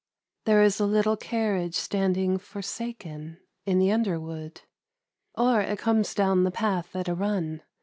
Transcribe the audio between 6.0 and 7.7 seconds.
down the path at a run.